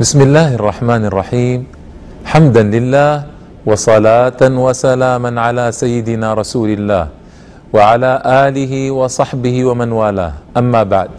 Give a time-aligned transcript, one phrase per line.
[0.00, 1.66] بسم الله الرحمن الرحيم
[2.24, 3.24] حمدا لله
[3.66, 7.08] وصلاة وسلاما على سيدنا رسول الله
[7.72, 11.10] وعلى آله وصحبه ومن والاه أما بعد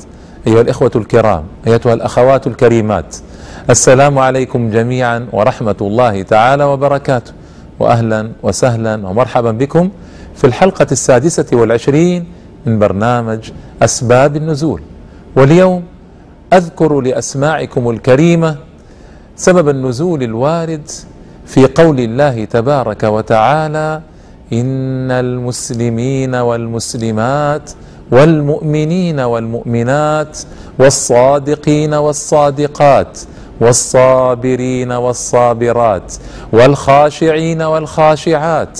[0.48, 3.16] أيها الإخوة الكرام أيتها الأخوات الكريمات
[3.70, 7.32] السلام عليكم جميعا ورحمة الله تعالى وبركاته
[7.80, 9.90] وأهلا وسهلا ومرحبا بكم
[10.36, 12.26] في الحلقة السادسة والعشرين
[12.66, 13.50] من برنامج
[13.82, 14.82] أسباب النزول
[15.36, 15.84] واليوم
[16.54, 18.56] أذكر لأسماعكم الكريمة
[19.38, 20.90] سبب النزول الوارد
[21.46, 24.02] في قول الله تبارك وتعالى
[24.54, 27.72] إن المسلمين والمسلمات
[28.12, 30.38] والمؤمنين والمؤمنات
[30.80, 33.20] والصادقين والصادقات
[33.62, 36.14] والصابرين والصابرات
[36.54, 38.80] والخاشعين والخاشعات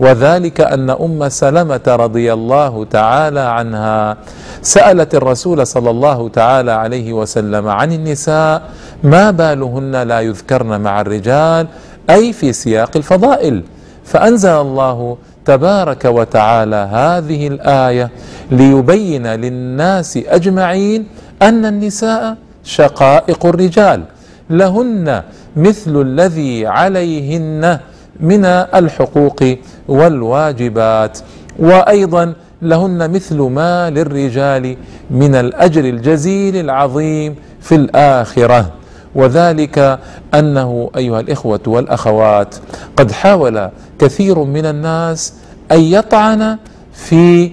[0.00, 4.16] وذلك أن أم سلمة رضي الله تعالى عنها
[4.62, 8.62] سألت الرسول صلى الله تعالى عليه وسلم عن النساء
[9.02, 11.66] ما بالهن لا يذكرن مع الرجال
[12.10, 13.62] أي في سياق الفضائل.
[14.04, 18.10] فأنزل الله تبارك وتعالى هذه الآية
[18.50, 21.06] ليبين للناس أجمعين
[21.42, 24.02] أن النساء شقائق الرجال
[24.50, 25.22] لهن
[25.56, 27.78] مثل الذي عليهن
[28.20, 29.44] من الحقوق
[29.88, 31.18] والواجبات.
[31.58, 34.76] وأيضا لهن مثل ما للرجال
[35.10, 38.72] من الأجر الجزيل العظيم في الآخرة.
[39.14, 39.98] وذلك
[40.34, 42.54] أنه أيها الإخوة والأخوات
[42.96, 45.34] قد حاول كثير من الناس
[45.72, 46.58] أن يطعن
[46.92, 47.50] في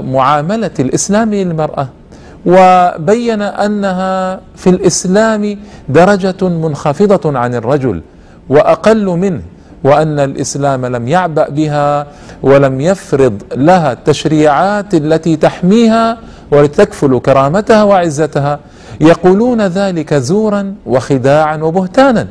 [0.00, 1.88] معاملة الإسلام للمرأة.
[2.46, 8.02] وبين أنها في الإسلام درجة منخفضة عن الرجل
[8.48, 9.42] وأقل منه.
[9.84, 12.06] وأن الإسلام لم يعبأ بها
[12.42, 16.18] ولم يفرض لها التشريعات التي تحميها
[16.50, 18.58] ولتكفل كرامتها وعزتها.
[19.00, 22.26] يقولون ذلك زورا وخداعا وبهتانا.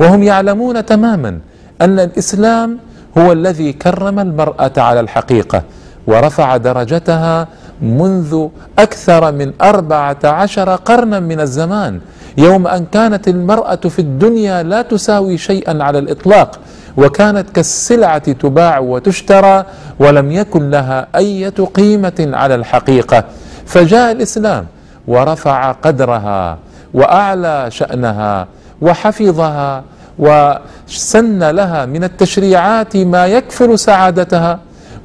[0.00, 1.38] وهم يعلمون تماما
[1.80, 2.78] أن الإسلام
[3.18, 5.62] هو الذي كرم المرأة على الحقيقة
[6.06, 7.48] ورفع درجتها
[7.82, 8.48] منذ
[8.78, 12.00] أكثر من أربعة عشر قرنا من الزمان.
[12.38, 16.58] يوم أن كانت المرأة في الدنيا لا تساوي شيئا على الإطلاق
[16.98, 19.64] وكانت كالسلعة تباع وتشترى
[19.98, 23.24] ولم يكن لها إيه قيمة على الحقيقة.
[23.66, 24.66] فجاء الإسلام
[25.08, 26.58] ورفع قدرها
[26.94, 28.46] وأعلى شأنها
[28.82, 29.84] وحفظها
[30.18, 34.58] وسن لها من التشريعات ما يكفل سعادتها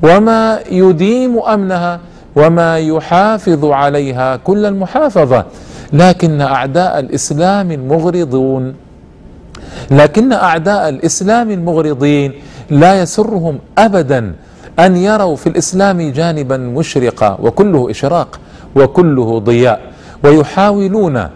[0.04, 2.00] وما يديم أمنها
[2.36, 5.46] وما يحافظ عليها كل المحافظة.
[5.94, 8.76] لكن أعداء الإسلام المغرضون
[9.92, 12.32] لكن أعداء الإسلام المغرضين
[12.70, 14.34] لا يسرهم ابدا
[14.80, 18.40] أن يروا في الإسلام جانبا مشرقا وكله إشراق
[18.76, 19.82] وكله ضياء
[20.24, 21.28] ويحاولون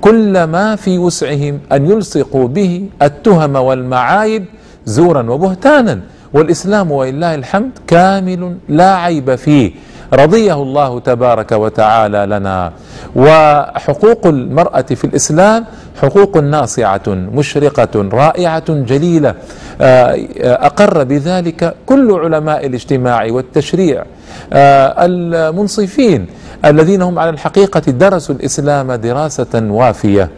[0.00, 4.44] كل ما في وسعهم أن يلصقوا به التهم والمعايب
[4.86, 6.00] زورا وبهتانا
[6.32, 9.72] والإسلام ولله الحمد كامل لا عيب فيه
[10.12, 12.72] رضيه الله تبارك وتعالى لنا.
[13.16, 15.64] وحقوق المرأة في الإسلام
[16.02, 19.34] حقوق ناصعة مشرقة رائعة جليلة.
[20.40, 24.04] أقر بذلك كل علماء الاجتماع والتشريع.
[24.52, 26.26] المنصفين
[26.64, 30.30] الذين هم على الحقيقة درسوا الإسلام دراسة وافية.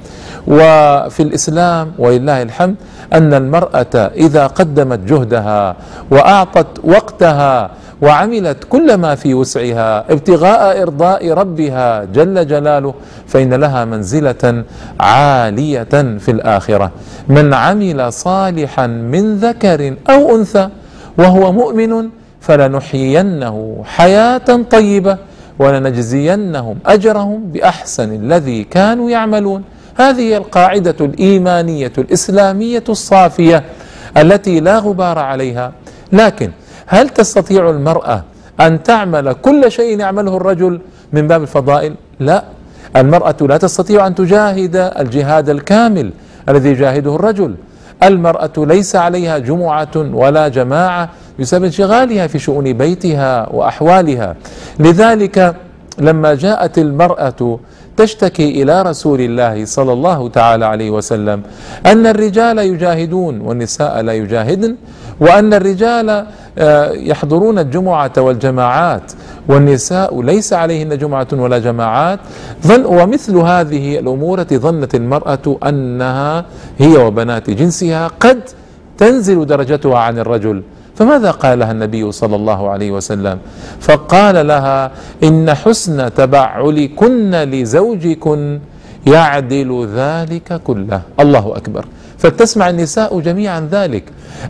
[0.47, 2.75] وفي الإسلام ولله الحمد
[3.13, 5.77] أن المرأة إذا قدمت جهدها
[6.11, 7.71] وأعطت وقتها
[8.03, 12.95] وعملت كل ما في وسعها ابتغاء إرضاء ربها جل جلاله
[13.27, 14.65] فإن لها منزلة
[15.01, 16.91] عالية في الآخرة.
[17.29, 20.69] من عمل صالحا من ذكر أو أنثى
[21.19, 22.09] وهو مؤمن
[22.41, 25.19] فلنحيينه حياة طيبة
[25.59, 29.63] ولنجزينهم أجرهم بأحسن الذي كانوا يعملون.
[29.97, 33.65] هذه القاعدة الإيمانية الإسلامية الصافية
[34.17, 35.73] التي لا غبار عليها.
[36.13, 36.51] لكن
[36.87, 38.25] هل تستطيع المرأة
[38.61, 40.81] أن تعمل كل شيء يعمله الرجل
[41.13, 42.45] من باب الفضائل؟ لا.
[42.97, 46.13] المرأة لا تستطيع أن تجاهد الجهاد الكامل
[46.49, 47.55] الذي يجاهده الرجل.
[48.03, 51.09] المرأة ليس عليها جمعة ولا جماعة
[51.41, 54.37] بسبب انشغالها في شؤون بيتها وأحوالها.
[54.79, 55.57] لذلك
[55.99, 57.59] لما جاءت المرأة
[57.97, 61.43] تشتكي إلى رسول الله صلى الله تعالى عليه وسلم
[61.87, 64.77] أن الرجال يجاهدون والنساء لا يجاهدن
[65.21, 66.27] وأن الرجال
[66.93, 69.13] يحضرون الجمعة والجماعات
[69.49, 72.21] والنساء ليس عليهن جمعة ولا جماعات.
[72.67, 76.45] ظن ومثل هذه الأمور ظنت المرأة أنها
[76.79, 78.41] هي وبنات جنسها قد
[78.99, 80.63] تنزل درجتها عن الرجل.
[80.97, 83.39] فماذا قال لها النبي صلى الله عليه وسلم؟
[83.81, 84.91] فقال لها
[85.23, 88.61] إن حسن تبعلكن لزوجكن
[89.07, 91.01] يعدل ذلك كله.
[91.21, 91.85] الله أكبر.
[92.19, 94.05] فلتسمع النساء جميعا ذلك.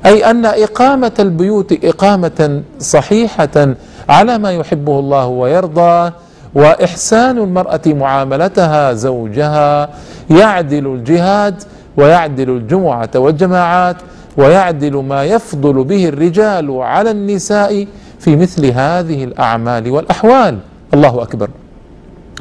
[0.06, 3.74] أي أن إقامة البيوت إقامة صحيحة
[4.08, 6.12] على ما يحبه الله ويرضى
[6.54, 9.88] وإحسان المرأة معاملتها زوجها
[10.30, 11.62] يعدل الجهاد
[11.96, 13.96] ويعدل الجمعة والجماعات
[14.40, 17.86] ويعدل ما يفضل به الرجال على النساء
[18.18, 20.58] في مثل هذه الأعمال والأحوال.
[20.94, 21.48] الله أكبر.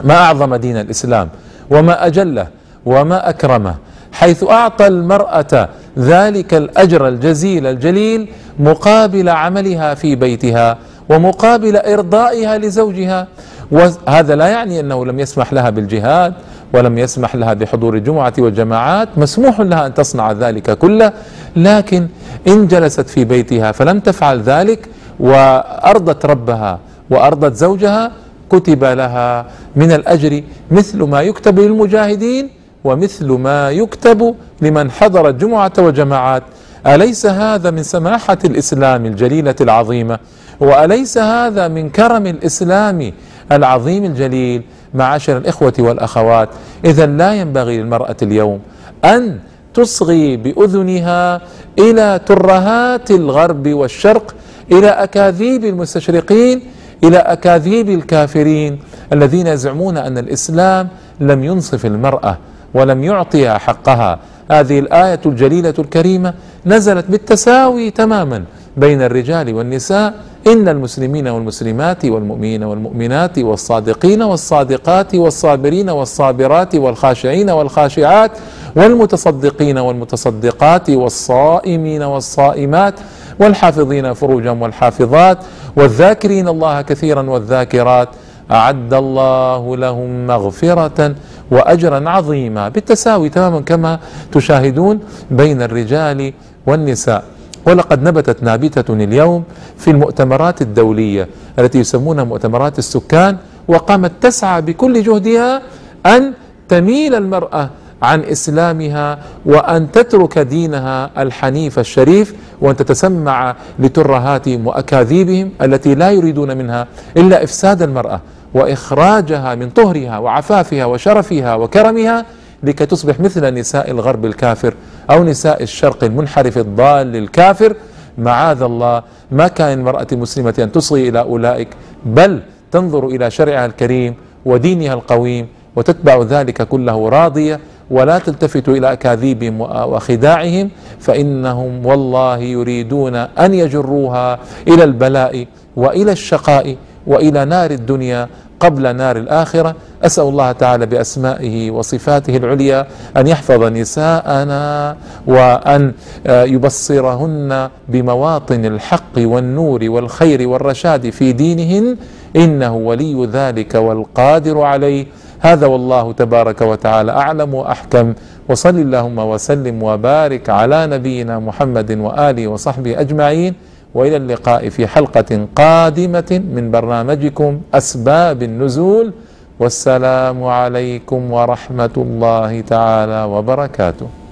[0.04, 1.30] ما أعظم دين الإسلام
[1.70, 2.48] وما أجله
[2.86, 3.76] وما أكرمه
[4.12, 8.28] حيث أعطى المرأة ذلك الأجر الجزيل الجليل
[8.60, 10.78] مقابل عملها في بيتها
[11.10, 13.28] ومقابل إرضائها لزوجها.
[13.72, 16.34] وهذا لا يعني أنه لم يسمح لها بالجهاد
[16.74, 21.14] ولم يسمح لها بحضور الجمعة والجماعات مسموح لها أن تصنع ذلك كله
[21.56, 22.08] لكن
[22.48, 24.90] إن جلست في بيتها فلم تفعل ذلك
[25.20, 26.80] وأرضت ربها
[27.10, 28.12] وأرضت زوجها
[28.50, 29.46] كتب لها
[29.76, 32.50] من الأجر مثل ما يكتب للمجاهدين
[32.84, 36.44] ومثل ما يكتب لمن حضر الجمعة والجماعات.
[36.88, 40.20] أليس هذا من سماحة الإسلام الجليلة العظيمة؟
[40.60, 43.12] وأليس هذا من كرم الإسلام
[43.52, 44.62] العظيم الجليل؟
[44.94, 46.50] معاشر الإخوة والأخوات.
[46.86, 48.60] إذا لا ينبغي للمرأة اليوم
[49.06, 49.40] أن
[49.74, 51.42] تصغي بأذنها
[51.80, 54.36] إلى ترهات الغرب والشرق
[54.72, 56.62] إلى أكاذيب المستشرقين
[57.04, 58.80] إلى أكاذيب الكافرين
[59.14, 60.88] الذين يزعمون أن الإسلام
[61.20, 62.38] لم ينصف المرأة
[62.74, 64.20] ولم يعطيها حقها.
[64.52, 66.34] هذه الآية الجليلة الكريمة
[66.66, 68.44] نزلت بالتساوي تماما.
[68.80, 70.14] بين الرجال والنساء
[70.48, 78.32] إن المسلمين والمسلمات والمؤمنين والمؤمنات والصادقين والصادقات والصابرين والصابرات والخاشعين والخاشعات
[78.76, 82.96] والمتصدقين والمتصدقات والصائمين والصائمات
[83.40, 85.38] والحافظين فروجهم والحافظات
[85.76, 88.10] والذاكرين الله كثيرا والذاكرات
[88.52, 91.16] أعد الله لهم مغفرة
[91.52, 92.70] وأجرا عظيما.
[92.70, 94.00] بالتساوي تماما كما
[94.32, 95.00] تشاهدون
[95.32, 96.34] بين الرجال
[96.68, 97.24] والنساء.
[97.66, 99.44] ولقد نبتت نابتة اليوم
[99.78, 101.28] في المؤتمرات الدولية
[101.60, 105.62] التي يسمونها مؤتمرات السكان وقامت تسعى بكل جهدها
[106.06, 106.34] أن
[106.70, 107.70] تميل المرأة
[108.02, 116.88] عن إسلامها وأن تترك دينها الحنيف الشريف وأن تتسمع لترهاتهم واكاذيبهم التي لا يريدون منها
[117.18, 118.22] إلا إفساد المرأة
[118.54, 122.26] وإخراجها من طهرها وعفافها وشرفها وكرمها
[122.64, 124.74] لكي تصبح مثل نساء الغرب الكافر.
[125.10, 127.76] أو نساء الشرق المنحرف الضال الكافر.
[128.18, 131.68] معاذ الله ما كان المرأة المسلمه أن تصغي إلى أولئك
[132.06, 132.42] بل
[132.72, 134.16] تنظر إلى شرعها الكريم
[134.46, 137.60] ودينها القويم وتتبع ذلك كله راضية
[137.92, 140.70] ولا تلتفت إلى أكاذيبهم وخداعهم.
[141.00, 145.46] فإنهم والله يريدون أن يجروها إلى البلاء
[145.76, 146.76] وإلى الشقاء
[147.08, 148.28] وإلى نار الدنيا
[148.60, 149.76] قبل نار الآخرة.
[150.04, 154.96] أسأل الله تعالى بأسمائه وصفاته العليا أن يحفظ نساءنا
[155.28, 155.92] وأن
[156.26, 161.98] يبصرهن بمواطن الحق والنور والخير والرشاد في دينهن.
[162.36, 165.06] إنه ولي ذلك والقادر عليه.
[165.40, 168.14] هذا والله تبارك وتعالى أعلم وأحكم.
[168.50, 173.54] وصل اللهم وسلم وبارك على نبينا محمد وآله وصحبه أجمعين.
[173.94, 179.14] وإلى اللقاء في حلقة قادمة من برنامجكم أسباب النزول.
[179.60, 184.08] والسلام عليكم ورحمة الله تعالى وبركاته.